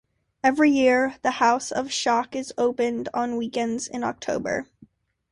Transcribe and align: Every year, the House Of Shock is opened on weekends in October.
Every 0.43 0.71
year, 0.71 1.17
the 1.21 1.29
House 1.29 1.71
Of 1.71 1.91
Shock 1.91 2.35
is 2.35 2.51
opened 2.57 3.09
on 3.13 3.37
weekends 3.37 3.87
in 3.87 4.03
October. 4.03 4.65